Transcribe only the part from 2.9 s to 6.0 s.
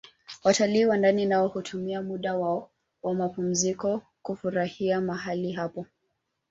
wa mapumziko kufurahia mahali hapo